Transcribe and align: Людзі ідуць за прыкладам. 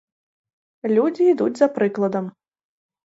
Людзі 0.95 1.23
ідуць 1.35 1.53
за 1.59 1.67
прыкладам. 1.77 2.25